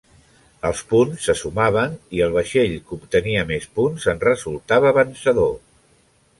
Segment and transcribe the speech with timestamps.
[0.69, 5.57] Els punts se sumaven i el vaixell que obtenia més punts en resultava vencedor.